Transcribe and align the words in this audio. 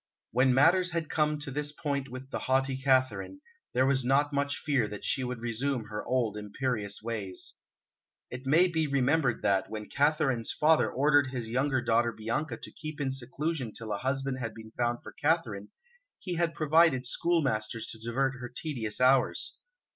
When 0.31 0.51
matters 0.51 0.93
had 0.93 1.11
come 1.11 1.37
to 1.37 1.51
this 1.51 1.71
point 1.71 2.09
with 2.09 2.31
the 2.31 2.39
haughty 2.39 2.75
Katharine, 2.75 3.41
there 3.75 3.85
was 3.85 4.03
not 4.03 4.33
much 4.33 4.57
fear 4.57 4.87
that 4.87 5.05
she 5.05 5.23
would 5.23 5.41
resume 5.41 5.85
her 5.89 6.03
old 6.07 6.37
imperious 6.39 7.03
ways. 7.03 7.53
It 8.31 8.47
may 8.47 8.67
be 8.67 8.87
remembered 8.87 9.43
that, 9.43 9.69
when 9.69 9.89
Katharine's 9.91 10.51
father 10.53 10.89
ordered 10.91 11.27
his 11.27 11.49
younger 11.51 11.83
daughter 11.83 12.11
Bianca 12.11 12.57
to 12.57 12.71
keep 12.71 12.99
in 12.99 13.11
seclusion 13.11 13.73
till 13.73 13.91
a 13.93 13.97
husband 13.99 14.39
had 14.39 14.55
been 14.55 14.71
found 14.71 15.03
for 15.03 15.11
Katharine, 15.11 15.69
he 16.17 16.33
had 16.33 16.55
provided 16.55 17.05
schoolmasters 17.05 17.85
to 17.85 17.99
divert 17.99 18.39
her 18.39 18.49
tedious 18.49 18.99
hours. 18.99 19.53